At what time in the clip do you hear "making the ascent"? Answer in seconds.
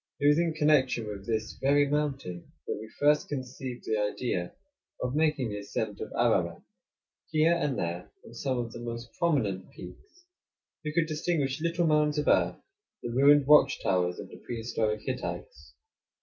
5.13-5.99